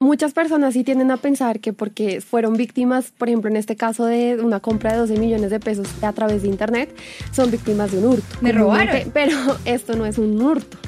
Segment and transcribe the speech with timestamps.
[0.00, 4.04] Muchas personas sí tienden a pensar que porque fueron víctimas, por ejemplo, en este caso
[4.04, 6.94] de una compra de 12 millones de pesos a través de Internet,
[7.32, 8.36] son víctimas de un hurto.
[8.40, 9.10] Me robaron.
[9.12, 10.78] Pero esto no es un hurto,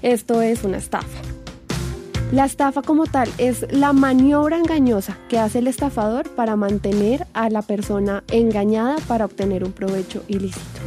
[0.00, 1.06] esto es una estafa.
[2.32, 7.50] La estafa como tal es la maniobra engañosa que hace el estafador para mantener a
[7.50, 10.80] la persona engañada para obtener un provecho ilícito.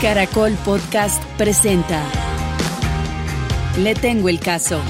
[0.00, 2.02] Caracol Podcast presenta
[3.82, 4.80] Le tengo el caso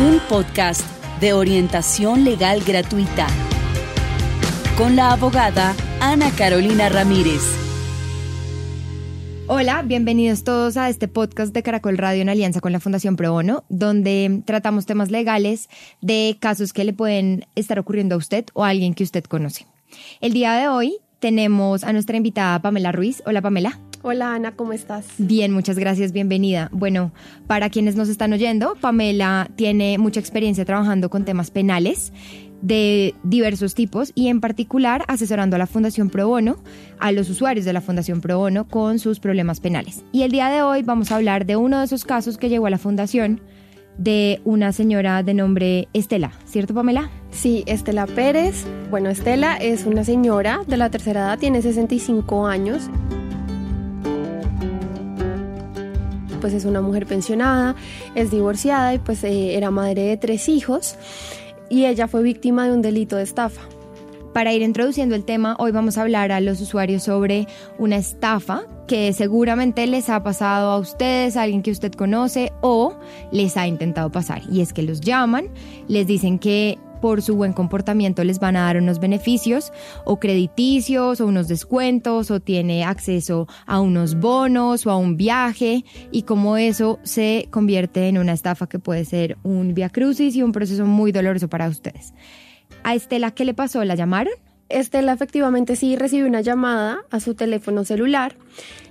[0.00, 0.80] un podcast
[1.20, 3.26] de orientación legal gratuita
[4.78, 7.42] con la abogada Ana Carolina Ramírez.
[9.46, 13.32] Hola, bienvenidos todos a este podcast de Caracol Radio en alianza con la Fundación Pro
[13.32, 15.68] Bono, donde tratamos temas legales
[16.00, 19.66] de casos que le pueden estar ocurriendo a usted o a alguien que usted conoce.
[20.22, 23.22] El día de hoy tenemos a nuestra invitada Pamela Ruiz.
[23.26, 23.78] Hola Pamela.
[24.02, 25.04] Hola Ana, ¿cómo estás?
[25.18, 26.70] Bien, muchas gracias, bienvenida.
[26.72, 27.12] Bueno,
[27.46, 32.10] para quienes nos están oyendo, Pamela tiene mucha experiencia trabajando con temas penales
[32.62, 36.56] de diversos tipos y en particular asesorando a la Fundación Pro Bono,
[36.98, 40.02] a los usuarios de la Fundación Pro Bono con sus problemas penales.
[40.12, 42.66] Y el día de hoy vamos a hablar de uno de esos casos que llegó
[42.66, 43.42] a la Fundación
[43.98, 47.10] de una señora de nombre Estela, ¿cierto Pamela?
[47.32, 48.64] Sí, Estela Pérez.
[48.90, 52.88] Bueno, Estela es una señora de la tercera edad, tiene 65 años.
[56.40, 57.76] Pues es una mujer pensionada,
[58.14, 60.96] es divorciada y pues eh, era madre de tres hijos
[61.68, 63.62] y ella fue víctima de un delito de estafa.
[64.32, 68.62] Para ir introduciendo el tema, hoy vamos a hablar a los usuarios sobre una estafa
[68.86, 72.94] que seguramente les ha pasado a ustedes, a alguien que usted conoce o
[73.32, 74.42] les ha intentado pasar.
[74.48, 75.48] Y es que los llaman,
[75.88, 79.72] les dicen que por su buen comportamiento les van a dar unos beneficios
[80.04, 85.84] o crediticios o unos descuentos o tiene acceso a unos bonos o a un viaje
[86.10, 90.42] y como eso se convierte en una estafa que puede ser un via crucis y
[90.42, 92.14] un proceso muy doloroso para ustedes.
[92.82, 93.84] ¿A Estela qué le pasó?
[93.84, 94.34] ¿La llamaron?
[94.70, 98.36] Estela efectivamente sí recibió una llamada a su teléfono celular.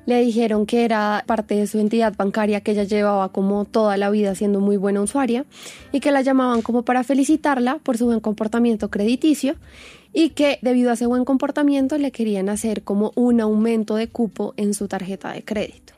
[0.05, 4.09] Le dijeron que era parte de su entidad bancaria que ella llevaba como toda la
[4.09, 5.45] vida siendo muy buena usuaria
[5.91, 9.55] y que la llamaban como para felicitarla por su buen comportamiento crediticio
[10.13, 14.53] y que debido a ese buen comportamiento le querían hacer como un aumento de cupo
[14.57, 15.93] en su tarjeta de crédito.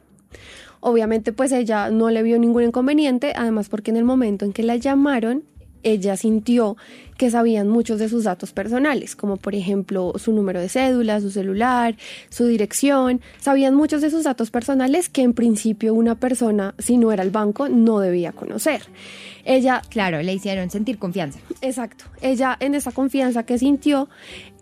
[0.82, 4.64] Obviamente pues ella no le vio ningún inconveniente, además porque en el momento en que
[4.64, 5.44] la llamaron
[5.84, 6.78] ella sintió
[7.18, 11.30] que sabían muchos de sus datos personales, como por ejemplo su número de cédula, su
[11.30, 11.96] celular,
[12.30, 17.12] su dirección, sabían muchos de sus datos personales que en principio una persona, si no
[17.12, 18.82] era el banco, no debía conocer.
[19.46, 19.82] Ella...
[19.90, 21.40] Claro, le hicieron sentir confianza.
[21.62, 22.06] Exacto.
[22.22, 24.10] Ella en esa confianza que sintió,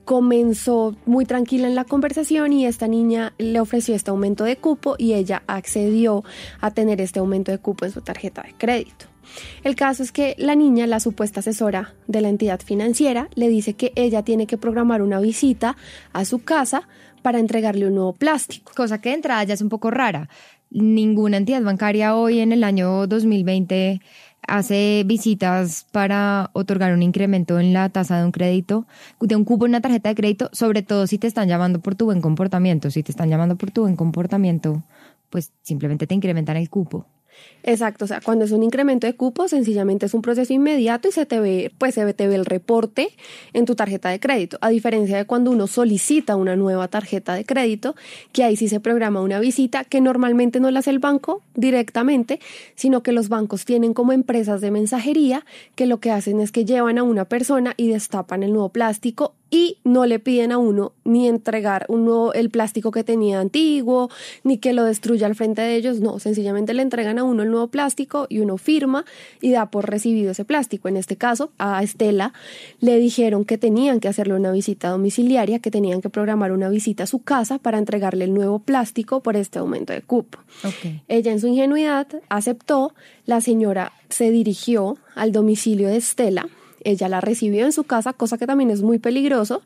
[0.10, 4.96] comenzó muy tranquila en la conversación y esta niña le ofreció este aumento de cupo
[4.98, 6.24] y ella accedió
[6.62, 9.06] a tener este aumento de cupo en su tarjeta de crédito.
[9.64, 13.74] El caso es que la niña, la supuesta asesora de la entidad financiera, le dice
[13.74, 15.76] que ella tiene que programar una visita
[16.14, 16.88] a su casa
[17.22, 18.72] para entregarle un nuevo plástico.
[18.76, 20.30] Cosa que de entrada ya es un poco rara.
[20.72, 24.02] Ninguna entidad bancaria hoy en el año 2020
[24.48, 28.86] hace visitas para otorgar un incremento en la tasa de un crédito,
[29.20, 31.96] de un cupo en una tarjeta de crédito, sobre todo si te están llamando por
[31.96, 32.90] tu buen comportamiento.
[32.92, 34.84] Si te están llamando por tu buen comportamiento,
[35.30, 37.06] pues simplemente te incrementan el cupo.
[37.64, 41.12] Exacto, o sea, cuando es un incremento de cupos, sencillamente es un proceso inmediato y
[41.12, 43.10] se te ve, pues se te ve el reporte
[43.52, 47.44] en tu tarjeta de crédito, a diferencia de cuando uno solicita una nueva tarjeta de
[47.44, 47.96] crédito,
[48.32, 52.40] que ahí sí se programa una visita que normalmente no la hace el banco directamente,
[52.76, 55.46] sino que los bancos tienen como empresas de mensajería
[55.76, 59.34] que lo que hacen es que llevan a una persona y destapan el nuevo plástico
[59.50, 64.10] y no le piden a uno ni entregar uno el plástico que tenía antiguo,
[64.44, 67.50] ni que lo destruya al frente de ellos, no, sencillamente le entregan a uno el
[67.50, 69.06] nuevo plástico y uno firma
[69.42, 70.88] y da por recibido ese plástico.
[70.88, 72.34] En este caso, a Estela
[72.80, 77.04] le dijeron que tenían que hacerle una visita domiciliaria, que tenían que programar una visita
[77.04, 80.40] a su casa para entregarle el nuevo plástico por este aumento de cupo.
[81.08, 82.94] Ella en su ingenuidad aceptó,
[83.26, 86.50] la señora se dirigió al domicilio de Estela,
[86.84, 89.62] ella la recibió en su casa, cosa que también es muy peligroso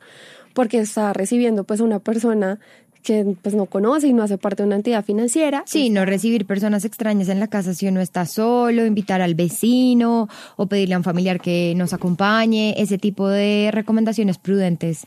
[0.53, 2.59] porque está recibiendo pues una persona
[3.03, 5.63] que pues no conoce y no hace parte de una entidad financiera.
[5.65, 10.29] Sí, no recibir personas extrañas en la casa si uno está solo, invitar al vecino
[10.55, 15.05] o pedirle a un familiar que nos acompañe, ese tipo de recomendaciones prudentes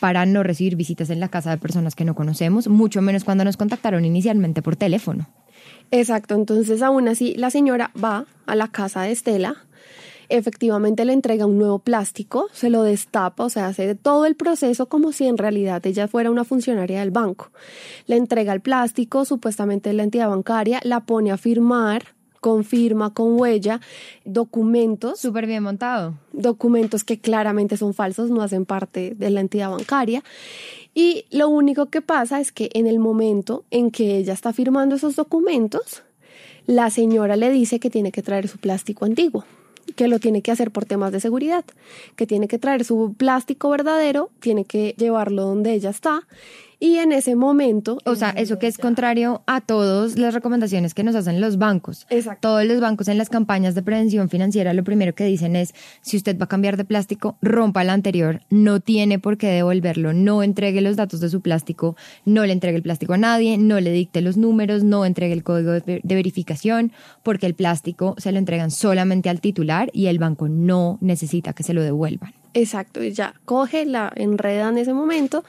[0.00, 3.44] para no recibir visitas en la casa de personas que no conocemos, mucho menos cuando
[3.44, 5.28] nos contactaron inicialmente por teléfono.
[5.90, 9.65] Exacto, entonces aún así la señora va a la casa de Estela,
[10.28, 14.86] efectivamente le entrega un nuevo plástico, se lo destapa, o sea, hace todo el proceso
[14.86, 17.50] como si en realidad ella fuera una funcionaria del banco.
[18.06, 23.40] Le entrega el plástico, supuestamente la entidad bancaria, la pone a firmar con firma, con
[23.40, 23.80] huella,
[24.24, 25.18] documentos.
[25.18, 26.14] Súper bien montado.
[26.32, 30.22] Documentos que claramente son falsos, no hacen parte de la entidad bancaria.
[30.94, 34.94] Y lo único que pasa es que en el momento en que ella está firmando
[34.94, 36.04] esos documentos,
[36.66, 39.44] la señora le dice que tiene que traer su plástico antiguo
[39.96, 41.64] que lo tiene que hacer por temas de seguridad,
[42.14, 46.22] que tiene que traer su plástico verdadero, tiene que llevarlo donde ella está
[46.78, 47.98] y en ese momento...
[48.04, 52.06] O sea, eso que es contrario a todas las recomendaciones que nos hacen los bancos.
[52.10, 52.48] Exacto.
[52.48, 56.16] Todos los bancos en las campañas de prevención financiera lo primero que dicen es, si
[56.16, 60.42] usted va a cambiar de plástico, rompa el anterior, no tiene por qué devolverlo, no
[60.42, 63.92] entregue los datos de su plástico, no le entregue el plástico a nadie, no le
[63.92, 66.92] dicte los números, no entregue el código de, de verificación,
[67.22, 71.62] porque el plástico se lo entregan solamente al titular y el banco no necesita que
[71.62, 72.34] se lo devuelvan.
[72.54, 75.44] Exacto, y ya coge, la enreda en ese momento,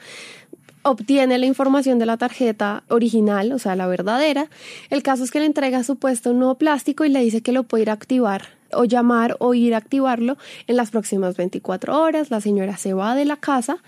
[0.90, 4.48] obtiene la información de la tarjeta original, o sea, la verdadera.
[4.90, 7.64] El caso es que le entrega supuesto un nuevo plástico y le dice que lo
[7.64, 10.36] puede ir a activar o llamar o ir a activarlo
[10.66, 12.30] en las próximas 24 horas.
[12.30, 13.78] La señora se va de la casa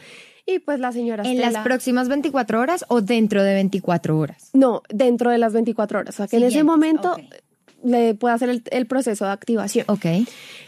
[0.47, 1.25] y pues la señora...
[1.25, 4.51] ¿En las próximas 24 horas o dentro de 24 horas?
[4.53, 6.15] No, dentro de las 24 horas.
[6.15, 7.17] O sea, que en ese momento...
[7.83, 9.87] le puede hacer el, el, proceso de activación.
[9.89, 10.05] Ok.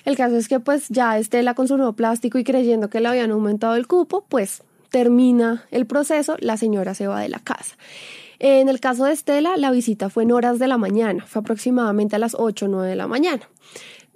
[0.06, 3.08] El caso es que pues ya Estela con su nuevo plástico y creyendo que le
[3.08, 4.62] habían aumentado el cupo, pues
[4.92, 7.74] termina el proceso, la señora se va de la casa.
[8.38, 12.16] En el caso de Estela, la visita fue en horas de la mañana, fue aproximadamente
[12.16, 13.48] a las 8 o 9 de la mañana.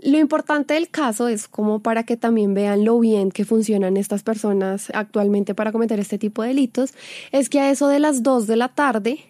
[0.00, 4.22] Lo importante del caso es como para que también vean lo bien que funcionan estas
[4.22, 6.92] personas actualmente para cometer este tipo de delitos,
[7.32, 9.20] es que a eso de las 2 de la tarde,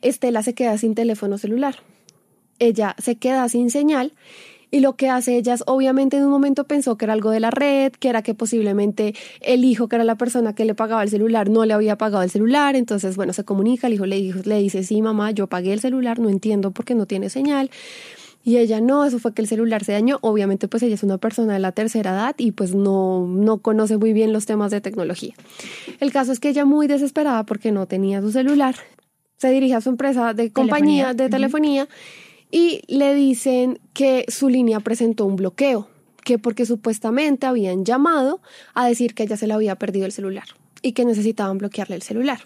[0.00, 1.76] Estela se queda sin teléfono celular.
[2.58, 4.12] Ella se queda sin señal
[4.70, 7.40] y lo que hace ella es, obviamente en un momento pensó que era algo de
[7.40, 11.02] la red, que era que posiblemente el hijo, que era la persona que le pagaba
[11.02, 14.16] el celular, no le había pagado el celular, entonces bueno, se comunica, el hijo le,
[14.16, 17.30] dijo, le dice, sí mamá, yo pagué el celular, no entiendo por qué no tiene
[17.30, 17.70] señal.
[18.42, 20.18] Y ella no, eso fue que el celular se dañó.
[20.22, 23.98] Obviamente, pues ella es una persona de la tercera edad y pues no, no conoce
[23.98, 25.34] muy bien los temas de tecnología.
[26.00, 28.76] El caso es que ella muy desesperada porque no tenía su celular,
[29.36, 31.14] se dirige a su empresa de compañía, telefonía.
[31.14, 31.88] de telefonía,
[32.50, 35.88] y le dicen que su línea presentó un bloqueo,
[36.24, 38.40] que porque supuestamente habían llamado
[38.74, 40.44] a decir que ella se le había perdido el celular
[40.82, 42.40] y que necesitaban bloquearle el celular.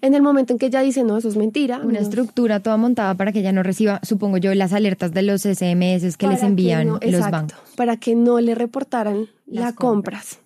[0.00, 1.80] En el momento en que ella dice, no, eso es mentira.
[1.82, 5.42] Una estructura toda montada para que ella no reciba, supongo yo, las alertas de los
[5.42, 7.56] SMS que les envían los bancos.
[7.74, 10.34] Para que no le reportaran las compras.
[10.34, 10.38] compras.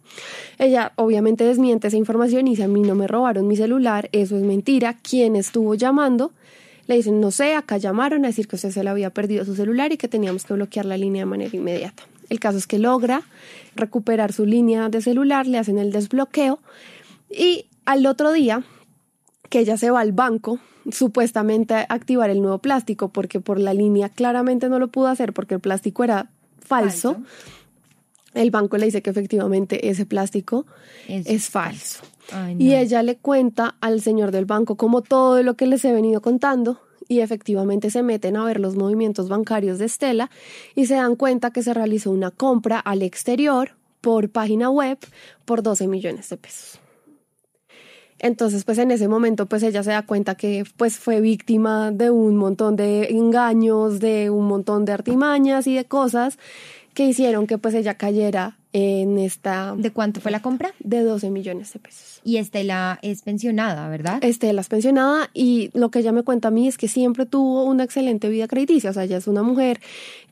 [0.58, 4.36] Ella obviamente desmiente esa información y dice, a mí no me robaron mi celular, eso
[4.36, 4.96] es mentira.
[5.02, 6.32] ¿Quién estuvo llamando?
[6.88, 9.54] Le dicen, no sé, acá llamaron a decir que usted se le había perdido su
[9.54, 12.02] celular y que teníamos que bloquear la línea de manera inmediata.
[12.28, 13.22] El caso es que logra
[13.76, 16.58] recuperar su línea de celular, le hacen el desbloqueo
[17.30, 18.64] y al otro día
[19.48, 20.58] que ella se va al banco
[20.90, 25.32] supuestamente a activar el nuevo plástico porque por la línea claramente no lo pudo hacer
[25.32, 27.20] porque el plástico era falso.
[28.34, 30.66] El banco le dice que efectivamente ese plástico
[31.06, 32.02] es, falso.
[32.58, 36.20] Y ella le cuenta al señor del banco como todo lo que les he venido
[36.20, 40.30] contando y efectivamente se meten a ver los movimientos bancarios de Estela
[40.74, 44.98] y se dan cuenta que se realizó una compra al exterior por página web
[45.44, 46.80] por 12 millones de pesos.
[48.20, 52.10] Entonces, pues en ese momento, pues ella se da cuenta que pues fue víctima de
[52.10, 56.38] un montón de engaños, de un montón de artimañas y de cosas
[56.94, 59.74] que hicieron que pues ella cayera en esta...
[59.76, 60.72] ¿De cuánto fue la compra?
[60.80, 62.20] De 12 millones de pesos.
[62.24, 64.22] Y Estela es pensionada, ¿verdad?
[64.22, 67.64] Estela es pensionada y lo que ella me cuenta a mí es que siempre tuvo
[67.64, 69.80] una excelente vida crediticia, o sea, ella es una mujer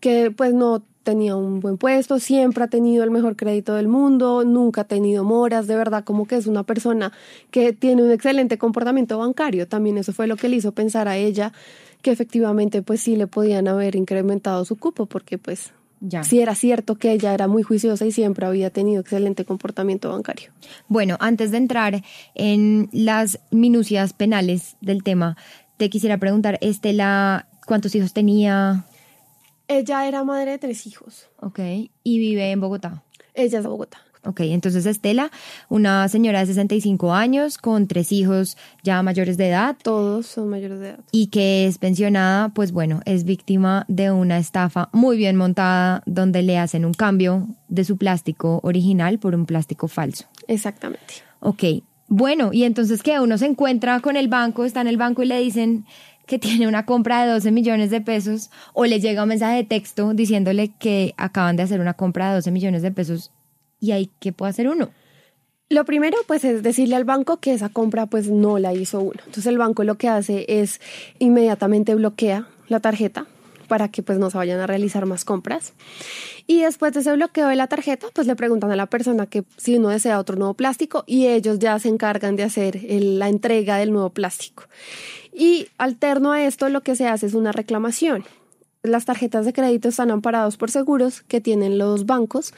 [0.00, 4.44] que pues no tenía un buen puesto, siempre ha tenido el mejor crédito del mundo,
[4.44, 7.12] nunca ha tenido moras, de verdad como que es una persona
[7.52, 11.16] que tiene un excelente comportamiento bancario, también eso fue lo que le hizo pensar a
[11.16, 11.52] ella
[12.02, 16.24] que efectivamente pues sí le podían haber incrementado su cupo porque pues ya.
[16.24, 20.52] Sí era cierto que ella era muy juiciosa y siempre había tenido excelente comportamiento bancario.
[20.88, 22.02] Bueno, antes de entrar
[22.34, 25.36] en las minucias penales del tema,
[25.76, 28.86] te quisiera preguntar, Estela, ¿cuántos hijos tenía?
[29.68, 31.28] Ella era madre de tres hijos.
[31.40, 31.58] Ok,
[32.02, 33.02] y vive en Bogotá.
[33.34, 33.98] Ella es de Bogotá.
[34.26, 35.30] Ok, entonces Estela,
[35.68, 39.76] una señora de 65 años con tres hijos ya mayores de edad.
[39.82, 41.00] Todos son mayores de edad.
[41.12, 46.42] Y que es pensionada, pues bueno, es víctima de una estafa muy bien montada donde
[46.42, 50.24] le hacen un cambio de su plástico original por un plástico falso.
[50.48, 51.14] Exactamente.
[51.40, 51.64] Ok,
[52.08, 55.26] bueno, y entonces que uno se encuentra con el banco, está en el banco y
[55.26, 55.84] le dicen
[56.26, 59.64] que tiene una compra de 12 millones de pesos o le llega un mensaje de
[59.64, 63.32] texto diciéndole que acaban de hacer una compra de 12 millones de pesos
[63.80, 64.90] y ahí qué puede hacer uno.
[65.68, 69.18] Lo primero, pues, es decirle al banco que esa compra, pues, no la hizo uno.
[69.18, 70.80] Entonces, el banco lo que hace es
[71.18, 73.26] inmediatamente bloquea la tarjeta,
[73.66, 75.72] para que pues no se vayan a realizar más compras.
[76.46, 79.44] Y después de ese bloqueo de la tarjeta, pues le preguntan a la persona que
[79.56, 83.76] si uno desea otro nuevo plástico y ellos ya se encargan de hacer la entrega
[83.78, 84.64] del nuevo plástico.
[85.32, 88.24] Y alterno a esto, lo que se hace es una reclamación
[88.86, 92.54] las tarjetas de crédito están amparados por seguros que tienen los bancos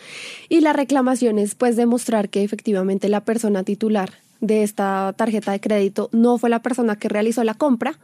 [0.49, 5.61] y la reclamación es pues demostrar que efectivamente la persona titular de esta tarjeta de
[5.61, 7.99] crédito no fue la persona que realizó la compra,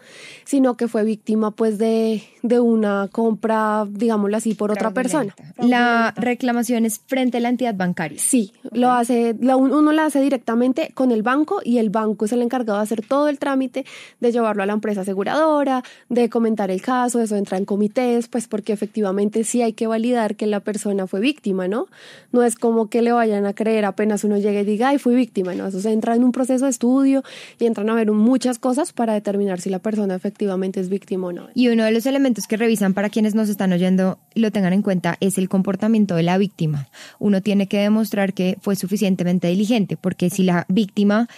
[0.44, 5.34] sino que fue víctima pues de, de una compra, digámoslo así, por otra persona.
[5.58, 8.18] La reclamación es frente a la entidad bancaria.
[8.18, 12.42] Sí, lo hace, uno la hace directamente con el banco y el banco es el
[12.42, 13.84] encargado de hacer todo el trámite,
[14.20, 18.48] de llevarlo a la empresa aseguradora, de comentar el caso, eso entra en comités, pues
[18.48, 21.86] porque efectivamente sí hay que validar que la persona fue víctima, ¿no?
[22.32, 25.14] No es como que le vayan a creer apenas uno llegue y diga, ay, fui
[25.14, 25.66] víctima, ¿no?
[25.66, 27.23] Eso se entra en un proceso de estudio
[27.59, 31.33] y entran a ver muchas cosas para determinar si la persona efectivamente es víctima o
[31.33, 31.49] no.
[31.54, 34.83] Y uno de los elementos que revisan para quienes nos están oyendo lo tengan en
[34.83, 36.88] cuenta es el comportamiento de la víctima.
[37.19, 41.28] Uno tiene que demostrar que fue suficientemente diligente, porque si la víctima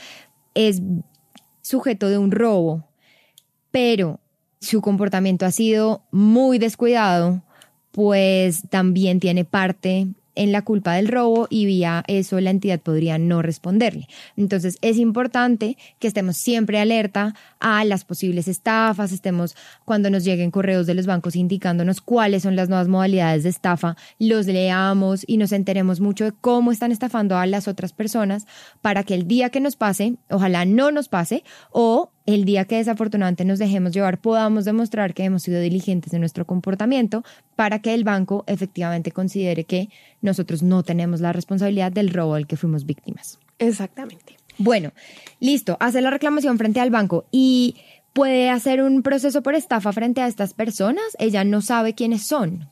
[0.55, 0.81] es
[1.63, 2.85] sujeto de un robo,
[3.71, 4.21] pero
[4.61, 7.43] su comportamiento ha sido muy descuidado,
[7.93, 13.19] pues también tiene parte en la culpa del robo y vía eso la entidad podría
[13.19, 14.09] no responderle.
[14.37, 20.51] Entonces es importante que estemos siempre alerta a las posibles estafas, estemos cuando nos lleguen
[20.51, 25.39] correos de los bancos indicándonos cuáles son las nuevas modalidades de estafa, los leamos y
[25.39, 28.47] nos enteremos mucho de cómo están estafando a las otras personas
[28.81, 32.77] para que el día que nos pase, ojalá no nos pase o el día que
[32.77, 37.95] desafortunadamente nos dejemos llevar podamos demostrar que hemos sido diligentes en nuestro comportamiento para que
[37.95, 39.89] el banco efectivamente considere que
[40.21, 43.39] nosotros no tenemos la responsabilidad del robo del que fuimos víctimas.
[43.59, 44.37] Exactamente.
[44.59, 44.93] Bueno,
[45.41, 47.77] listo, hace la reclamación frente al banco y
[48.13, 51.05] puede hacer un proceso por estafa frente a estas personas.
[51.19, 52.69] Ella no sabe quiénes son.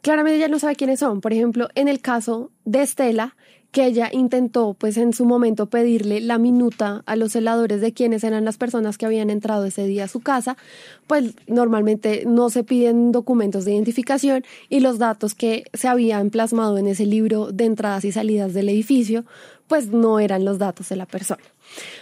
[0.00, 1.20] Claramente ella no sabe quiénes son.
[1.20, 3.36] Por ejemplo, en el caso de Estela,
[3.70, 8.24] que ella intentó pues en su momento pedirle la minuta a los celadores de quiénes
[8.24, 10.56] eran las personas que habían entrado ese día a su casa,
[11.06, 16.78] pues normalmente no se piden documentos de identificación y los datos que se habían plasmado
[16.78, 19.24] en ese libro de entradas y salidas del edificio,
[19.66, 21.42] pues no eran los datos de la persona.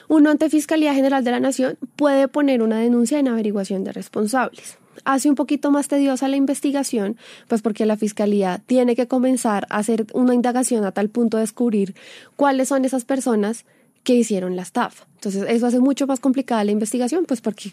[0.09, 4.79] Uno ante Fiscalía General de la Nación puede poner una denuncia en averiguación de responsables
[5.05, 7.17] hace un poquito más tediosa la investigación,
[7.49, 11.43] pues porque la fiscalía tiene que comenzar a hacer una indagación a tal punto de
[11.43, 11.95] descubrir
[12.37, 13.65] cuáles son esas personas
[14.03, 15.07] que hicieron la estafa.
[15.15, 17.73] Entonces, eso hace mucho más complicada la investigación, pues porque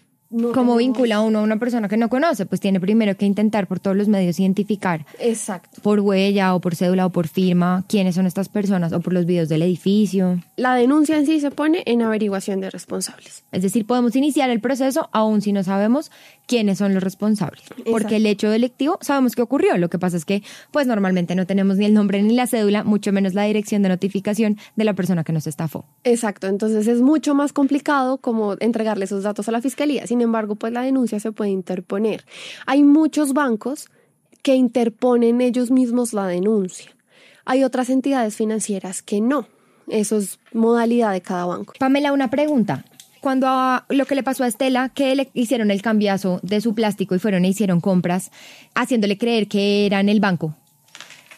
[0.53, 2.47] ¿Cómo vincula uno a una persona que no conoce?
[2.47, 5.05] Pues tiene primero que intentar por todos los medios identificar.
[5.19, 5.81] Exacto.
[5.83, 9.27] Por huella o por cédula o por firma quiénes son estas personas o por los
[9.27, 10.39] videos del edificio.
[10.57, 13.43] La denuncia en sí se pone en averiguación de responsables.
[13.51, 16.09] Es decir, podemos iniciar el proceso aún si no sabemos
[16.53, 17.63] quiénes son los responsables.
[17.89, 19.75] Porque el hecho delictivo sabemos que ocurrió.
[19.77, 22.83] Lo que pasa es que pues normalmente no tenemos ni el nombre ni la cédula,
[22.83, 25.85] mucho menos la dirección de notificación de la persona que nos estafó.
[26.03, 26.45] Exacto.
[26.45, 30.05] Entonces es mucho más complicado como entregarle esos datos a la fiscalía.
[30.05, 32.23] Sin embargo, pues la denuncia se puede interponer.
[32.67, 33.89] Hay muchos bancos
[34.43, 36.91] que interponen ellos mismos la denuncia.
[37.45, 39.47] Hay otras entidades financieras que no.
[39.87, 41.73] Eso es modalidad de cada banco.
[41.79, 42.85] Pamela, una pregunta.
[43.23, 43.47] Cuando
[43.87, 47.19] lo que le pasó a Estela, que le hicieron el cambiazo de su plástico y
[47.19, 48.31] fueron e hicieron compras,
[48.75, 50.57] haciéndole creer que era en el banco,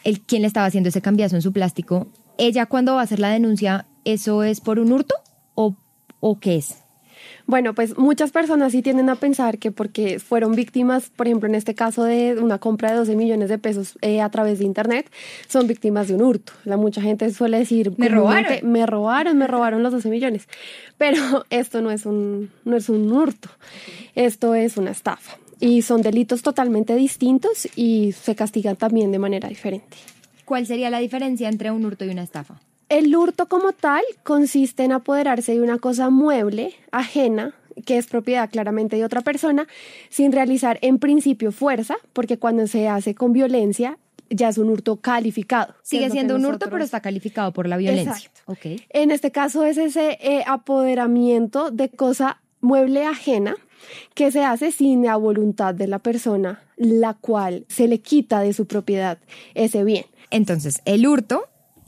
[0.02, 3.20] el quien le estaba haciendo ese cambiazo en su plástico, ella cuando va a hacer
[3.20, 5.14] la denuncia, ¿eso es por un hurto
[5.54, 5.76] o,
[6.18, 6.85] o qué es?
[7.46, 11.54] Bueno, pues muchas personas sí tienden a pensar que porque fueron víctimas, por ejemplo, en
[11.54, 15.10] este caso de una compra de 12 millones de pesos eh, a través de Internet,
[15.48, 16.52] son víctimas de un hurto.
[16.64, 18.58] La mucha gente suele decir, me robaron.
[18.62, 20.48] Me robaron, me robaron los 12 millones.
[20.98, 23.48] Pero esto no es un, no es un hurto,
[24.14, 25.38] esto es una estafa.
[25.60, 29.96] Y son delitos totalmente distintos y se castigan también de manera diferente.
[30.44, 32.60] ¿Cuál sería la diferencia entre un hurto y una estafa?
[32.88, 38.48] El hurto como tal consiste en apoderarse de una cosa mueble, ajena, que es propiedad
[38.48, 39.66] claramente de otra persona,
[40.08, 43.98] sin realizar en principio fuerza, porque cuando se hace con violencia
[44.30, 45.74] ya es un hurto calificado.
[45.82, 48.30] Sigue siendo un hurto, pero está calificado por la violencia.
[48.46, 48.82] Okay.
[48.90, 53.56] En este caso es ese eh, apoderamiento de cosa mueble ajena
[54.14, 58.52] que se hace sin la voluntad de la persona, la cual se le quita de
[58.52, 59.18] su propiedad
[59.54, 60.06] ese bien.
[60.30, 61.46] Entonces, el hurto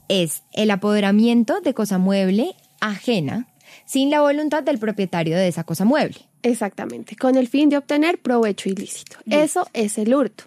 [0.09, 3.47] es el apoderamiento de cosa mueble ajena
[3.84, 6.18] sin la voluntad del propietario de esa cosa mueble.
[6.42, 9.18] Exactamente, con el fin de obtener provecho ilícito.
[9.28, 10.44] Eso es el hurto.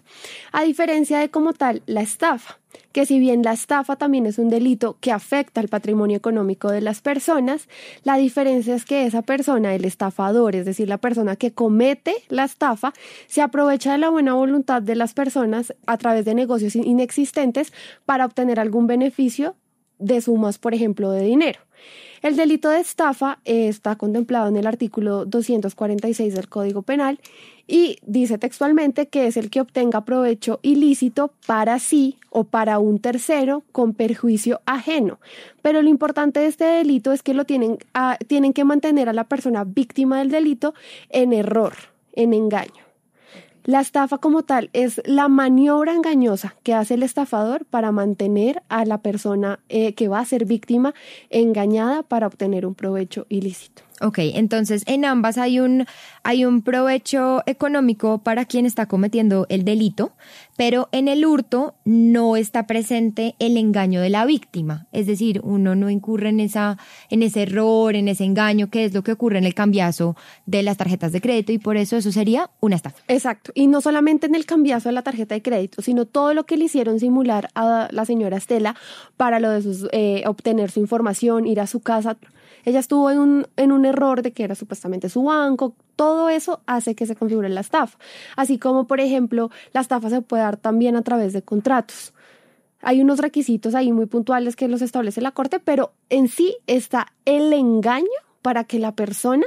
[0.50, 2.58] A diferencia de como tal la estafa,
[2.92, 6.80] que si bien la estafa también es un delito que afecta al patrimonio económico de
[6.80, 7.68] las personas,
[8.04, 12.44] la diferencia es que esa persona, el estafador, es decir, la persona que comete la
[12.44, 12.92] estafa,
[13.26, 17.72] se aprovecha de la buena voluntad de las personas a través de negocios inexistentes
[18.04, 19.56] para obtener algún beneficio
[19.98, 21.60] de sumas, por ejemplo, de dinero.
[22.22, 27.18] El delito de estafa está contemplado en el artículo 246 del Código Penal
[27.66, 33.00] y dice textualmente que es el que obtenga provecho ilícito para sí o para un
[33.00, 35.18] tercero con perjuicio ajeno.
[35.62, 37.78] Pero lo importante de este delito es que lo tienen,
[38.28, 40.74] tienen que mantener a la persona víctima del delito
[41.08, 41.74] en error,
[42.12, 42.91] en engaño.
[43.64, 48.84] La estafa como tal es la maniobra engañosa que hace el estafador para mantener a
[48.84, 50.94] la persona eh, que va a ser víctima
[51.30, 53.84] engañada para obtener un provecho ilícito.
[54.02, 55.86] Ok, entonces en ambas hay un,
[56.24, 60.12] hay un provecho económico para quien está cometiendo el delito,
[60.56, 64.86] pero en el hurto no está presente el engaño de la víctima.
[64.90, 66.78] Es decir, uno no incurre en, esa,
[67.10, 70.16] en ese error, en ese engaño, que es lo que ocurre en el cambiazo
[70.46, 73.00] de las tarjetas de crédito y por eso eso sería una estafa.
[73.06, 76.44] Exacto, y no solamente en el cambiazo de la tarjeta de crédito, sino todo lo
[76.44, 78.74] que le hicieron simular a la señora Estela
[79.16, 82.16] para lo de sus, eh, obtener su información, ir a su casa
[82.64, 85.74] ella estuvo en un, en un error de que era supuestamente su banco.
[85.96, 87.98] Todo eso hace que se configure la estafa.
[88.36, 92.12] Así como, por ejemplo, la estafa se puede dar también a través de contratos.
[92.80, 97.12] Hay unos requisitos ahí muy puntuales que los establece la Corte, pero en sí está
[97.24, 98.06] el engaño
[98.42, 99.46] para que la persona,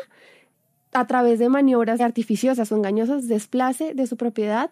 [0.93, 4.71] a través de maniobras artificiosas o engañosas, desplace de su propiedad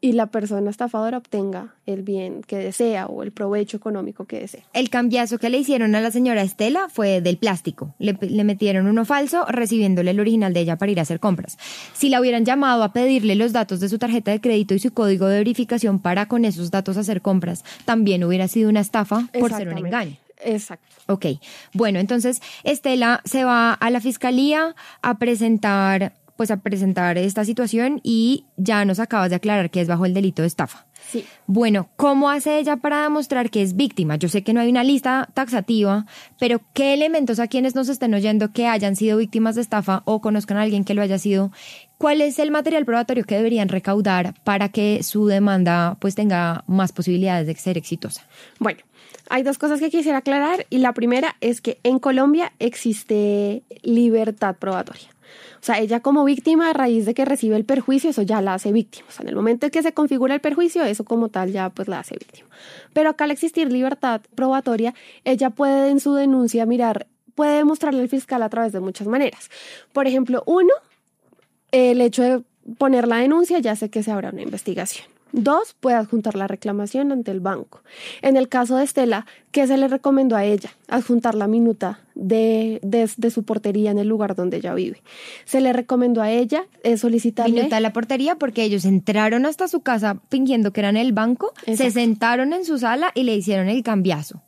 [0.00, 4.62] y la persona estafadora obtenga el bien que desea o el provecho económico que desea.
[4.72, 7.94] El cambiazo que le hicieron a la señora Estela fue del plástico.
[7.98, 8.14] Le,
[8.44, 11.58] metieron uno falso recibiéndole el original de ella para ir a hacer compras.
[11.92, 14.92] Si la hubieran llamado a pedirle los datos de su tarjeta de crédito y su
[14.92, 19.52] código de verificación para con esos datos hacer compras, también hubiera sido una estafa por
[19.52, 20.16] ser un engaño.
[20.44, 20.86] Exacto.
[21.06, 21.26] Ok.
[21.74, 28.00] Bueno, entonces Estela se va a la fiscalía a presentar pues a presentar esta situación
[28.02, 30.86] y ya nos acabas de aclarar que es bajo el delito de estafa.
[31.10, 31.26] Sí.
[31.46, 34.16] Bueno, ¿cómo hace ella para demostrar que es víctima?
[34.16, 36.06] Yo sé que no hay una lista taxativa,
[36.38, 40.22] pero ¿qué elementos a quienes nos estén oyendo que hayan sido víctimas de estafa o
[40.22, 41.52] conozcan a alguien que lo haya sido?
[41.98, 46.92] ¿Cuál es el material probatorio que deberían recaudar para que su demanda pues tenga más
[46.92, 48.26] posibilidades de ser exitosa?
[48.58, 48.80] Bueno,
[49.28, 54.56] hay dos cosas que quisiera aclarar y la primera es que en Colombia existe libertad
[54.56, 55.10] probatoria.
[55.60, 58.54] O sea, ella como víctima a raíz de que recibe el perjuicio, eso ya la
[58.54, 59.06] hace víctima.
[59.08, 61.68] O sea, en el momento en que se configura el perjuicio, eso como tal ya
[61.68, 62.48] pues la hace víctima.
[62.94, 64.94] Pero acá al existir libertad probatoria,
[65.24, 69.50] ella puede en su denuncia mirar, puede demostrarle al fiscal a través de muchas maneras.
[69.92, 70.72] Por ejemplo, uno,
[71.72, 72.42] el hecho de
[72.78, 75.09] poner la denuncia ya sé que se habrá una investigación.
[75.32, 77.82] Dos, puede adjuntar la reclamación ante el banco.
[78.22, 80.70] En el caso de Estela, ¿qué se le recomendó a ella?
[80.88, 85.02] Adjuntar la minuta de, de, su portería en el lugar donde ella vive.
[85.44, 87.54] Se le recomendó a ella eh, solicitarle...
[87.54, 91.52] Minuta de la portería porque ellos entraron hasta su casa fingiendo que eran el banco,
[91.66, 94.42] se sentaron en su sala y le hicieron el cambiazo.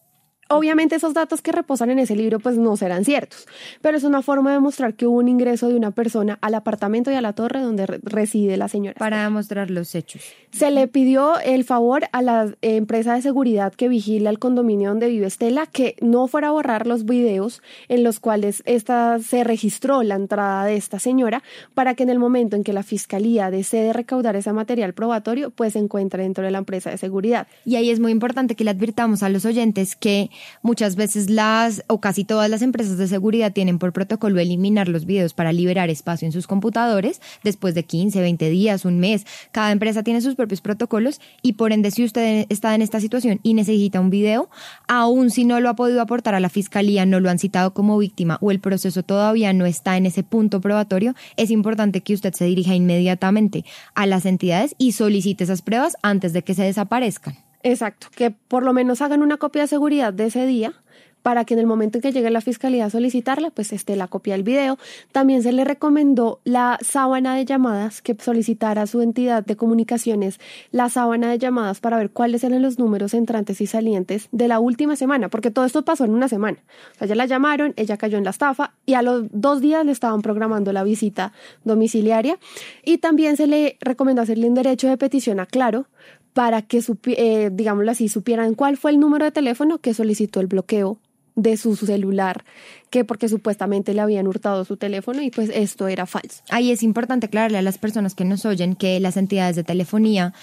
[0.53, 3.47] Obviamente esos datos que reposan en ese libro pues no serán ciertos,
[3.81, 7.11] pero es una forma de demostrar que hubo un ingreso de una persona al apartamento
[7.11, 8.97] y a la torre donde reside la señora.
[8.99, 10.23] Para demostrar los hechos.
[10.51, 15.09] Se le pidió el favor a la empresa de seguridad que vigila el condominio donde
[15.09, 20.03] vive Estela que no fuera a borrar los videos en los cuales esta, se registró
[20.03, 21.43] la entrada de esta señora
[21.75, 25.73] para que en el momento en que la fiscalía desee recaudar ese material probatorio pues
[25.73, 27.47] se encuentre dentro de la empresa de seguridad.
[27.65, 30.31] Y ahí es muy importante que le advirtamos a los oyentes que
[30.62, 35.07] Muchas veces las o casi todas las empresas de seguridad tienen por protocolo eliminar los
[35.07, 39.26] videos para liberar espacio en sus computadores después de 15, 20 días, un mes.
[39.50, 43.40] Cada empresa tiene sus propios protocolos y por ende si usted está en esta situación
[43.42, 44.48] y necesita un video,
[44.88, 47.98] aun si no lo ha podido aportar a la fiscalía, no lo han citado como
[47.98, 52.33] víctima o el proceso todavía no está en ese punto probatorio, es importante que usted
[52.35, 57.37] se dirija inmediatamente a las entidades y solicite esas pruebas antes de que se desaparezcan.
[57.62, 60.75] Exacto, que por lo menos hagan una copia de seguridad de ese día
[61.22, 64.09] para que en el momento en que llegue la fiscalía a solicitarla, pues esté la
[64.09, 64.79] copia del video.
[65.12, 70.88] También se le recomendó la sábana de llamadas que solicitara su entidad de comunicaciones, la
[70.88, 74.96] sábana de llamadas para ver cuáles eran los números entrantes y salientes de la última
[74.96, 76.59] semana, porque todo esto pasó en una semana.
[76.96, 79.87] O sea, ya la llamaron, ella cayó en la estafa y a los dos días
[79.87, 81.33] le estaban programando la visita
[81.64, 82.38] domiciliaria.
[82.85, 85.87] Y también se le recomendó hacerle un derecho de petición a Claro
[86.33, 90.47] para que, eh, digámoslo así, supieran cuál fue el número de teléfono que solicitó el
[90.47, 90.99] bloqueo
[91.35, 92.45] de su celular,
[92.90, 96.42] que porque supuestamente le habían hurtado su teléfono y pues esto era falso.
[96.51, 100.35] Ahí es importante aclararle a las personas que nos oyen que las entidades de telefonía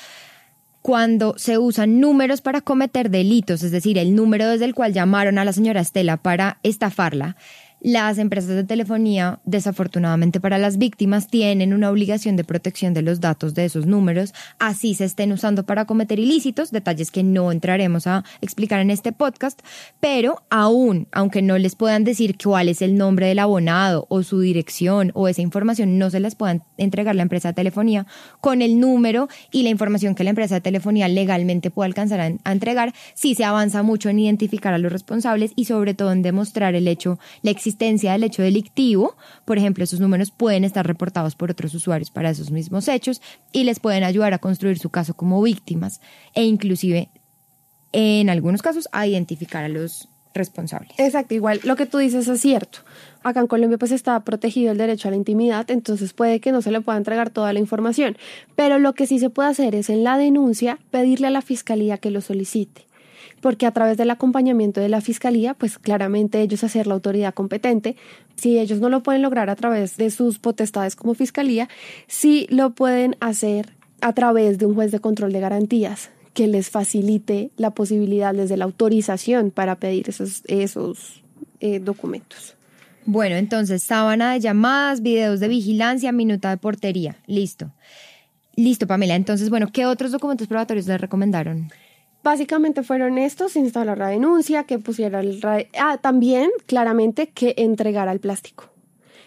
[0.82, 5.38] cuando se usan números para cometer delitos, es decir, el número desde el cual llamaron
[5.38, 7.36] a la señora Estela para estafarla,
[7.82, 13.22] las empresas de telefonía, desafortunadamente para las víctimas, tienen una obligación de protección de los
[13.22, 18.06] datos de esos números, así se estén usando para cometer ilícitos, detalles que no entraremos
[18.06, 19.62] a explicar en este podcast,
[20.02, 24.42] pero aún, aunque no les puedan decir cuál es el nombre del abonado o su
[24.42, 28.06] dirección o esa información, no se las puedan entregar la empresa de telefonía
[28.42, 32.52] con el número y la información que la empresa de telefonía legalmente puede alcanzar a,
[32.52, 36.76] entregar, si se avanza mucho en identificar a los responsables y sobre todo en demostrar
[36.76, 41.36] el hecho, la existencia existencia del hecho delictivo, por ejemplo, esos números pueden estar reportados
[41.36, 45.14] por otros usuarios para esos mismos hechos y les pueden ayudar a construir su caso
[45.14, 46.02] como víctimas
[46.34, 47.10] e inclusive
[47.92, 50.92] en algunos casos a identificar a los responsables.
[50.98, 52.80] Exacto, igual lo que tú dices es cierto.
[53.24, 56.62] Acá en Colombia pues está protegido el derecho a la intimidad, entonces puede que no
[56.62, 58.18] se le pueda entregar toda la información,
[58.56, 61.98] pero lo que sí se puede hacer es en la denuncia pedirle a la fiscalía
[61.98, 62.89] que lo solicite
[63.40, 67.96] porque a través del acompañamiento de la Fiscalía, pues claramente ellos hacer la autoridad competente.
[68.36, 71.70] Si ellos no lo pueden lograr a través de sus potestades como Fiscalía,
[72.08, 76.70] sí lo pueden hacer a través de un juez de control de garantías que les
[76.70, 81.24] facilite la posibilidad desde la autorización para pedir esos,
[81.60, 82.56] eh, documentos.
[83.06, 87.18] Bueno, entonces, sábana de llamadas, videos de vigilancia, minuta de portería.
[87.26, 87.72] Listo.
[88.56, 89.16] Listo, Pamela.
[89.16, 91.72] Entonces, bueno, ¿qué otros documentos probatorios le recomendaron?
[92.24, 95.40] Básicamente fueron estos, instalar la denuncia, que pusiera el...
[95.80, 98.66] Ah, también claramente que entregara el plástico.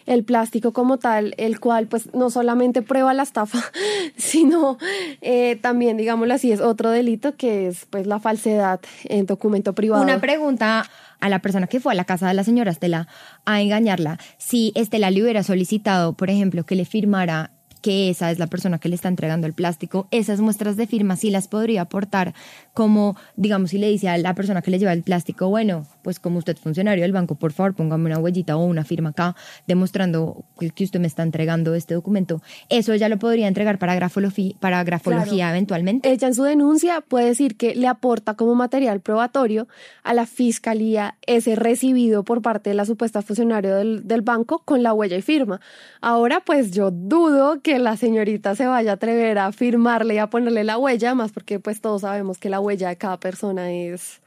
[0.04, 3.62] El plástico como tal, el cual pues no solamente prueba la estafa,
[4.16, 4.76] sino
[5.20, 10.02] eh, también, digámoslo así, es otro delito que es pues la falsedad en documento privado.
[10.02, 10.84] Una pregunta
[11.20, 13.06] a la persona que fue a la casa de la señora Estela
[13.44, 14.18] a engañarla.
[14.38, 17.52] Si Estela le hubiera solicitado, por ejemplo, que le firmara
[17.82, 21.16] que esa es la persona que le está entregando el plástico, esas muestras de firma
[21.16, 22.32] sí las podría aportar
[22.72, 26.18] como, digamos, si le dice a la persona que le lleva el plástico, bueno, pues
[26.18, 29.36] como usted es funcionario del banco, por favor, póngame una huellita o una firma acá
[29.66, 32.40] demostrando que usted me está entregando este documento.
[32.68, 36.10] Eso ya lo podría entregar para grafología, para grafología eventualmente.
[36.10, 39.66] Ella en su denuncia puede decir que le aporta como material probatorio
[40.04, 44.82] a la fiscalía ese recibido por parte de la supuesta funcionario del, del banco con
[44.82, 45.60] la huella y firma.
[46.00, 50.28] Ahora, pues yo dudo que la señorita se vaya a atrever a firmarle y a
[50.28, 54.20] ponerle la huella, más porque pues todos sabemos que la huella de cada persona es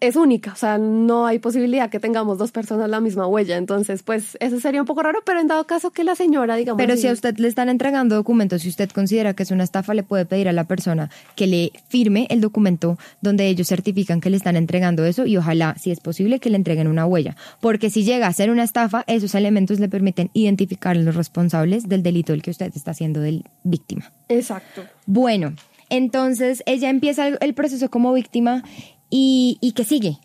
[0.00, 4.02] es única, o sea, no hay posibilidad que tengamos dos personas la misma huella, entonces
[4.02, 6.78] pues eso sería un poco raro, pero en dado caso que la señora, digamos...
[6.78, 9.94] Pero si a usted le están entregando documentos, si usted considera que es una estafa,
[9.94, 14.30] le puede pedir a la persona que le firme el documento donde ellos certifican que
[14.30, 17.90] le están entregando eso y ojalá, si es posible, que le entreguen una huella, porque
[17.90, 22.02] si llega a ser una estafa, esos elementos le permiten identificar a los responsables del
[22.02, 24.12] delito del que usted está siendo del víctima.
[24.28, 24.84] Exacto.
[25.06, 25.54] Bueno,
[25.88, 28.64] entonces ella empieza el proceso como víctima
[29.10, 30.18] ¿Y, y qué sigue?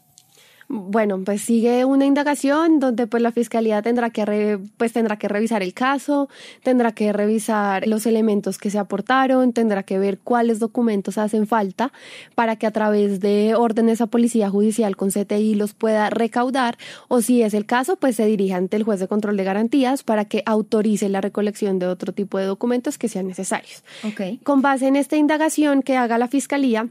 [0.74, 5.62] Bueno, pues sigue una indagación donde pues la fiscalía tendrá que pues tendrá que revisar
[5.63, 6.30] el caso,
[6.63, 11.91] tendrá que revisar los elementos que se aportaron, tendrá que ver cuáles documentos hacen falta
[12.36, 16.78] para que a través de órdenes a policía judicial con CTI los pueda recaudar
[17.10, 20.04] o si es el caso, pues se dirija ante el juez de control de garantías
[20.04, 23.84] para que autorice la recolección de otro tipo de documentos que sean necesarios.
[24.08, 24.38] Okay.
[24.38, 26.88] Con base en esta indagación que haga la fiscalía,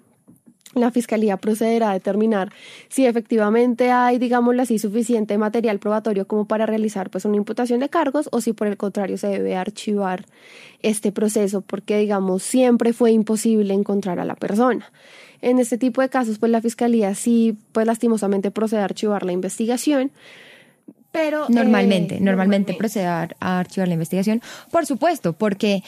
[0.75, 2.53] la Fiscalía procederá a determinar
[2.89, 7.89] si efectivamente hay, digámoslo así, suficiente material probatorio como para realizar pues una imputación de
[7.89, 10.27] cargos o si por el contrario se debe archivar
[10.83, 14.91] este proceso porque, digamos, siempre fue imposible encontrar a la persona.
[15.43, 19.33] En este tipo de casos, pues la Fiscalía sí, pues lastimosamente procede a archivar la
[19.33, 20.13] investigación.
[21.13, 25.83] Pero, normalmente, normalmente, normalmente procede a archivar la investigación, por supuesto, porque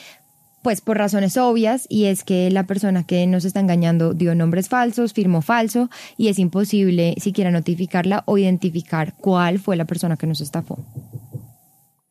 [0.63, 4.69] pues por razones obvias y es que la persona que nos está engañando dio nombres
[4.69, 10.27] falsos, firmó falso y es imposible siquiera notificarla o identificar cuál fue la persona que
[10.27, 10.79] nos estafó.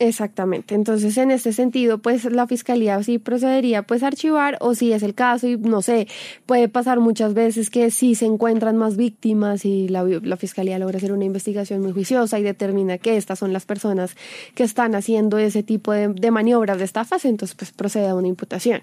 [0.03, 0.73] Exactamente.
[0.73, 5.03] Entonces, en este sentido, pues la fiscalía sí procedería pues a archivar o si es
[5.03, 6.07] el caso y no sé,
[6.47, 10.97] puede pasar muchas veces que si se encuentran más víctimas y la, la, fiscalía logra
[10.97, 14.15] hacer una investigación muy juiciosa y determina que estas son las personas
[14.55, 18.27] que están haciendo ese tipo de, de maniobras de estafas, entonces pues procede a una
[18.27, 18.81] imputación.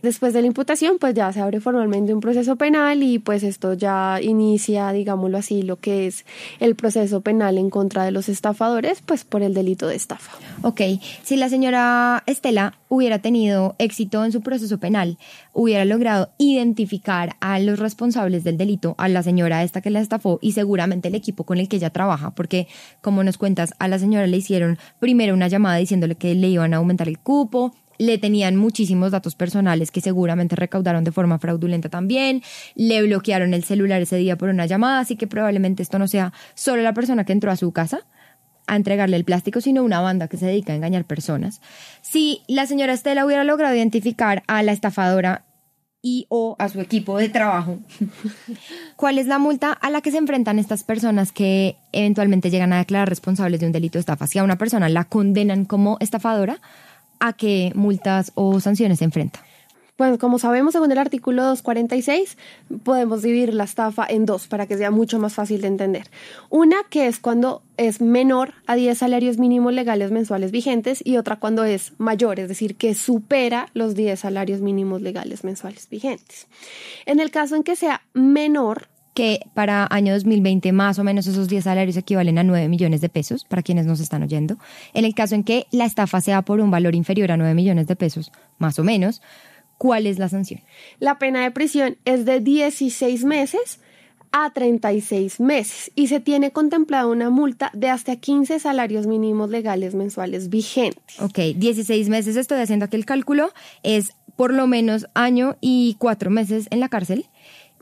[0.00, 3.74] Después de la imputación, pues ya se abre formalmente un proceso penal y pues esto
[3.74, 6.24] ya inicia, digámoslo así, lo que es
[6.58, 10.32] el proceso penal en contra de los estafadores, pues por el delito de estafa.
[10.62, 10.80] Ok,
[11.22, 15.18] si la señora Estela hubiera tenido éxito en su proceso penal,
[15.52, 20.38] hubiera logrado identificar a los responsables del delito, a la señora esta que la estafó
[20.40, 22.68] y seguramente el equipo con el que ella trabaja, porque
[23.02, 26.72] como nos cuentas, a la señora le hicieron primero una llamada diciéndole que le iban
[26.72, 31.88] a aumentar el cupo, le tenían muchísimos datos personales que seguramente recaudaron de forma fraudulenta
[31.88, 32.42] también,
[32.74, 36.32] le bloquearon el celular ese día por una llamada, así que probablemente esto no sea
[36.54, 38.00] solo la persona que entró a su casa,
[38.66, 41.60] a entregarle el plástico, sino una banda que se dedica a engañar personas.
[42.02, 45.44] Si la señora Estela hubiera logrado identificar a la estafadora
[46.02, 47.78] y o a su equipo de trabajo,
[48.96, 52.78] ¿cuál es la multa a la que se enfrentan estas personas que eventualmente llegan a
[52.78, 54.26] declarar responsables de un delito de estafa?
[54.26, 56.60] Si a una persona la condenan como estafadora,
[57.20, 59.40] ¿a qué multas o sanciones se enfrenta?
[59.96, 62.36] Pues como sabemos, según el artículo 246,
[62.82, 66.10] podemos dividir la estafa en dos para que sea mucho más fácil de entender.
[66.50, 71.36] Una que es cuando es menor a 10 salarios mínimos legales mensuales vigentes y otra
[71.36, 76.48] cuando es mayor, es decir, que supera los 10 salarios mínimos legales mensuales vigentes.
[77.06, 81.46] En el caso en que sea menor, que para año 2020 más o menos esos
[81.46, 84.58] 10 salarios equivalen a 9 millones de pesos, para quienes nos están oyendo.
[84.92, 87.86] En el caso en que la estafa sea por un valor inferior a 9 millones
[87.86, 89.22] de pesos, más o menos,
[89.78, 90.60] ¿Cuál es la sanción?
[90.98, 93.80] La pena de prisión es de 16 meses
[94.32, 99.94] a 36 meses y se tiene contemplada una multa de hasta 15 salarios mínimos legales
[99.94, 101.20] mensuales vigentes.
[101.20, 103.52] Ok, 16 meses, estoy haciendo aquí el cálculo,
[103.84, 107.26] es por lo menos año y cuatro meses en la cárcel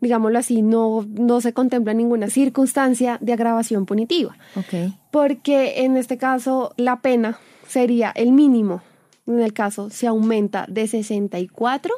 [0.00, 4.38] digámoslo así, no, no se contempla ninguna circunstancia de agravación punitiva.
[4.54, 4.94] Ok.
[5.10, 8.82] Porque en este caso la pena sería el mínimo.
[9.26, 11.92] En el caso se aumenta de 64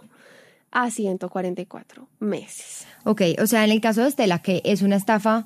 [0.70, 2.86] a 144 meses.
[3.04, 5.44] Ok, o sea, en el caso de Estela, que es una estafa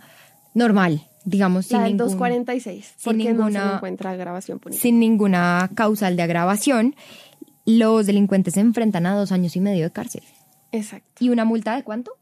[0.55, 4.99] normal, digamos, La sin, del ningún- 246, sin porque no se ninguna- encuentra agravación sin
[5.01, 6.95] ninguna causal de agravación,
[7.67, 10.23] los delincuentes se enfrentan a dos años y medio de cárcel.
[10.73, 11.09] Exacto.
[11.25, 12.13] ¿Y una multa de cuánto?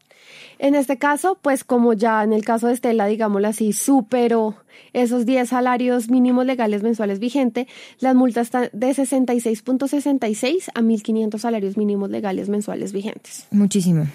[0.57, 4.55] En este caso, pues como ya en el caso de Estela, digámoslo así, superó
[4.93, 7.67] esos 10 salarios mínimos legales mensuales vigentes,
[7.99, 13.47] las multas están de 66.66 a 1.500 salarios mínimos legales mensuales vigentes.
[13.51, 14.07] Muchísimo.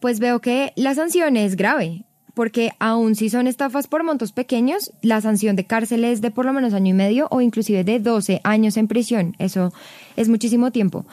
[0.00, 2.04] Pues veo que la sanción es grave,
[2.36, 6.44] porque aun si son estafas por montos pequeños, la sanción de cárcel es de por
[6.44, 9.34] lo menos año y medio o inclusive de 12 años en prisión.
[9.38, 9.72] Eso
[10.16, 11.06] es muchísimo tiempo.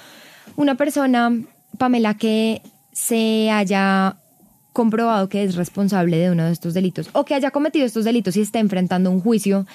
[0.57, 1.31] Una persona,
[1.77, 4.17] Pamela, que se haya
[4.73, 8.35] comprobado que es responsable de uno de estos delitos o que haya cometido estos delitos
[8.35, 9.65] y esté enfrentando un juicio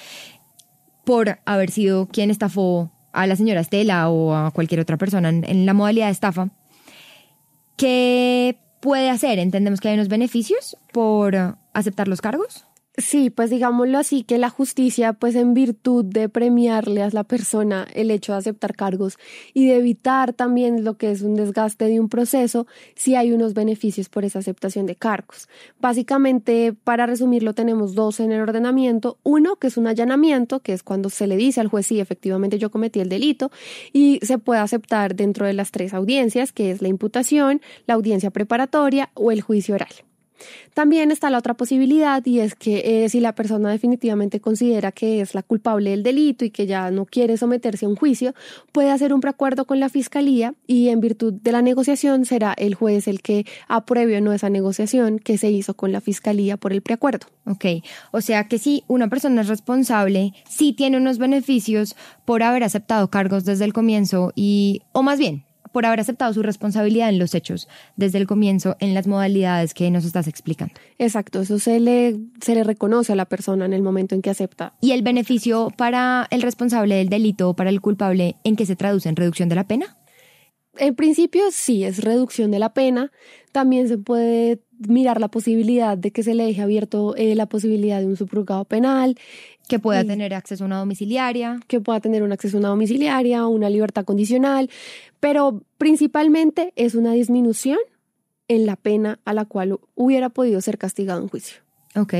[1.03, 5.65] por haber sido quien estafó a la señora Estela o a cualquier otra persona en,
[5.65, 6.49] la modalidad de estafa,
[7.75, 9.39] ¿qué puede hacer?
[9.39, 12.65] Entendemos que hay unos beneficios por eh, aceptar los cargos.
[12.99, 17.87] Sí, pues digámoslo así, que la justicia, pues en virtud de premiarle a la persona
[17.93, 19.17] el hecho de aceptar cargos
[19.53, 23.53] y de evitar también lo que es un desgaste de un proceso, sí hay unos
[23.53, 25.47] beneficios por esa aceptación de cargos.
[25.79, 29.17] Básicamente, para resumirlo, tenemos dos en el ordenamiento.
[29.23, 32.59] Uno, que es un allanamiento, que es cuando se le dice al juez, sí, efectivamente
[32.59, 33.49] yo cometí el delito,
[33.93, 38.29] y se puede aceptar dentro de las tres audiencias, que es la imputación, la audiencia
[38.29, 39.93] preparatoria o el juicio oral.
[40.73, 45.21] También está la otra posibilidad y es que eh, si la persona definitivamente considera que
[45.21, 48.33] es la culpable del delito y que ya no quiere someterse a un juicio,
[48.71, 52.75] puede hacer un preacuerdo con la fiscalía y en virtud de la negociación será el
[52.75, 56.73] juez el que apruebe o no esa negociación que se hizo con la fiscalía por
[56.73, 57.27] el preacuerdo.
[57.45, 57.65] Ok,
[58.11, 63.09] o sea que si una persona es responsable, sí tiene unos beneficios por haber aceptado
[63.09, 67.35] cargos desde el comienzo y, o más bien, por haber aceptado su responsabilidad en los
[67.35, 70.73] hechos desde el comienzo en las modalidades que nos estás explicando.
[70.97, 74.29] Exacto, eso se le, se le reconoce a la persona en el momento en que
[74.29, 74.73] acepta.
[74.81, 78.75] ¿Y el beneficio para el responsable del delito o para el culpable en qué se
[78.75, 79.97] traduce en reducción de la pena?
[80.77, 83.11] En principio sí es reducción de la pena,
[83.51, 87.99] también se puede mirar la posibilidad de que se le deje abierto eh, la posibilidad
[87.99, 89.17] de un subrogado penal.
[89.69, 91.59] Que pueda tener acceso a una domiciliaria.
[91.67, 94.69] Que pueda tener un acceso a una domiciliaria, una libertad condicional,
[95.19, 97.77] pero principalmente es una disminución
[98.47, 101.61] en la pena a la cual hubiera podido ser castigado en juicio.
[101.95, 102.13] Ok.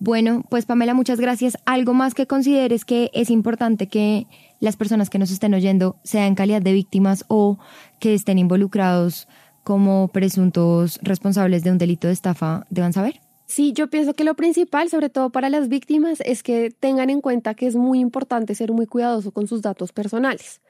[0.00, 1.56] Bueno, pues Pamela, muchas gracias.
[1.64, 4.26] ¿Algo más que consideres que es importante que
[4.58, 7.58] las personas que nos estén oyendo sean en calidad de víctimas o
[8.00, 9.28] que estén involucrados
[9.62, 13.20] como presuntos responsables de un delito de estafa deban saber?
[13.54, 17.20] Sí, yo pienso que lo principal, sobre todo para las víctimas, es que tengan en
[17.20, 20.62] cuenta que es muy importante ser muy cuidadoso con sus datos personales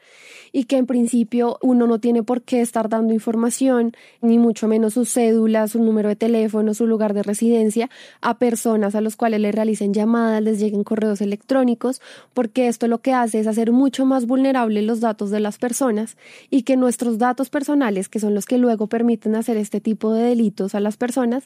[0.51, 4.95] y que en principio uno no tiene por qué estar dando información, ni mucho menos
[4.95, 7.89] su cédula, su número de teléfono, su lugar de residencia
[8.21, 12.03] a personas a los cuales le realicen llamadas, les lleguen correos electrónicos,
[12.35, 16.17] porque esto lo que hace es hacer mucho más vulnerables los datos de las personas
[16.51, 20.25] y que nuestros datos personales, que son los que luego permiten hacer este tipo de
[20.25, 21.45] delitos a las personas,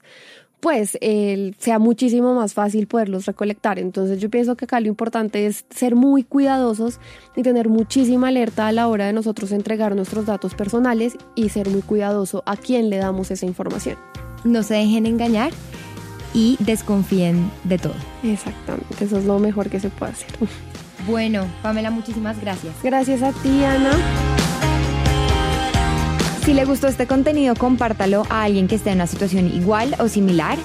[0.67, 0.99] pues
[1.59, 3.79] sea muchísimo más fácil poderlos recolectar.
[3.79, 6.99] Entonces yo pienso que acá lo importante es ser muy cuidadosos
[7.37, 11.71] y tener muchísima alerta a la hora de nosotros entregar nuestros datos personales y ser
[11.71, 13.97] muy cuidadoso a quién le damos esa información.
[14.43, 15.53] No se dejen engañar
[16.35, 17.95] y desconfíen de todo.
[18.25, 20.31] Exactamente, eso es lo mejor que se puede hacer.
[21.07, 22.75] Bueno, Pamela, muchísimas gracias.
[22.83, 23.93] Gracias a ti, Ana.
[26.47, 30.07] Si le gustó este contenido, compártalo a alguien que esté en una situación igual o
[30.07, 30.57] similar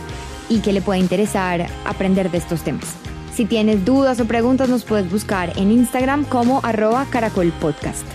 [0.48, 2.86] y que le pueda interesar aprender de estos temas.
[3.34, 8.06] Si tienes dudas o preguntas, nos puedes buscar en Instagram como arroba caracolpodcast.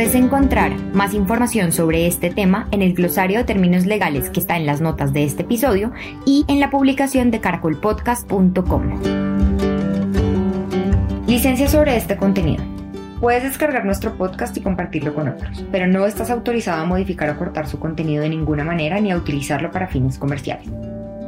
[0.00, 4.56] Puedes encontrar más información sobre este tema en el glosario de términos legales que está
[4.56, 5.92] en las notas de este episodio
[6.24, 8.82] y en la publicación de caracolpodcast.com.
[11.26, 12.64] Licencia sobre este contenido.
[13.20, 17.36] Puedes descargar nuestro podcast y compartirlo con otros, pero no estás autorizado a modificar o
[17.36, 20.66] cortar su contenido de ninguna manera ni a utilizarlo para fines comerciales.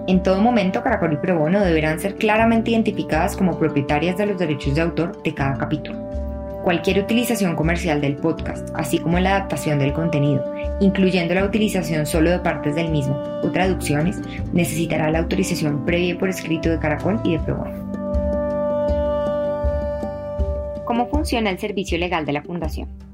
[0.09, 4.75] En todo momento, Caracol y Probono deberán ser claramente identificadas como propietarias de los derechos
[4.75, 6.22] de autor de cada capítulo.
[6.62, 10.44] Cualquier utilización comercial del podcast, así como la adaptación del contenido,
[10.79, 14.20] incluyendo la utilización solo de partes del mismo o traducciones,
[14.53, 17.92] necesitará la autorización previa por escrito de Caracol y de Probono.
[20.85, 23.12] ¿Cómo funciona el servicio legal de la Fundación?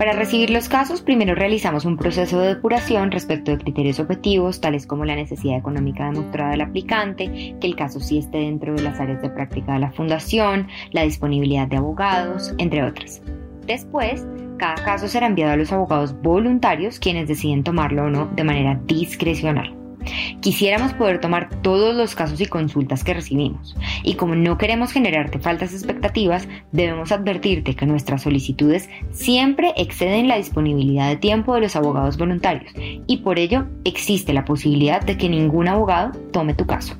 [0.00, 4.86] Para recibir los casos, primero realizamos un proceso de depuración respecto de criterios objetivos, tales
[4.86, 8.98] como la necesidad económica demostrada del aplicante, que el caso sí esté dentro de las
[8.98, 13.20] áreas de práctica de la fundación, la disponibilidad de abogados, entre otras.
[13.66, 18.44] Después, cada caso será enviado a los abogados voluntarios, quienes deciden tomarlo o no de
[18.44, 19.79] manera discrecional.
[20.40, 25.38] Quisiéramos poder tomar todos los casos y consultas que recibimos, y como no queremos generarte
[25.38, 31.76] faltas expectativas, debemos advertirte que nuestras solicitudes siempre exceden la disponibilidad de tiempo de los
[31.76, 32.72] abogados voluntarios,
[33.06, 36.96] y por ello existe la posibilidad de que ningún abogado tome tu caso.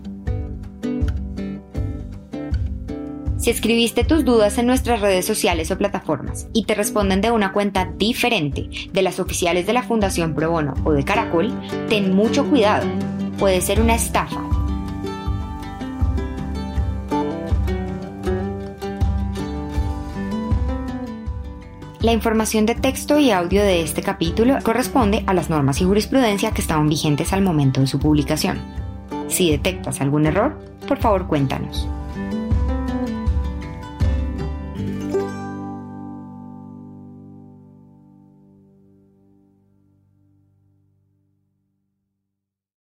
[3.40, 7.52] Si escribiste tus dudas en nuestras redes sociales o plataformas y te responden de una
[7.52, 11.50] cuenta diferente de las oficiales de la Fundación Pro Bono o de Caracol,
[11.88, 12.86] ten mucho cuidado.
[13.38, 14.42] Puede ser una estafa.
[22.02, 26.50] La información de texto y audio de este capítulo corresponde a las normas y jurisprudencia
[26.50, 28.58] que estaban vigentes al momento de su publicación.
[29.28, 31.88] Si detectas algún error, por favor cuéntanos.